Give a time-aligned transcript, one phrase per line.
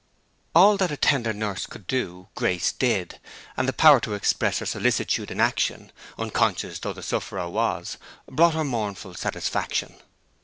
[0.55, 3.19] All that a tender nurse could do, Grace did;
[3.55, 8.55] and the power to express her solicitude in action, unconscious though the sufferer was, brought
[8.55, 9.93] her mournful satisfaction.